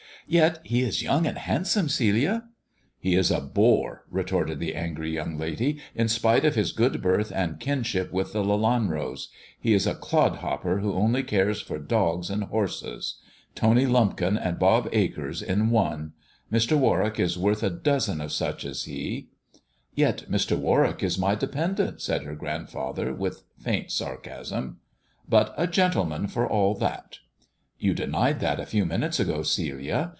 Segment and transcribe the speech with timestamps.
[0.27, 2.43] "Yet he is young and handsome, Celia."
[2.99, 7.33] "He is a bore," retorted the angry young lady, "in spite of his good birth
[7.35, 9.27] and kinship with the Lelanros;
[9.59, 13.17] he is a clodhopper who only cares for dogs and horses.
[13.55, 16.13] Tony Lumpkin and Bob Acres in one.
[16.49, 16.77] Mr.
[16.77, 19.27] Warwick is worth a dozen of such as he."
[19.95, 20.57] "Yet Mr.
[20.57, 24.77] Warwick is my dependent," said her grand father, with faint sarcasm."
[25.27, 27.17] But a gentleman for all that!"
[27.83, 30.09] "You denied that a few minutes ago, Celia.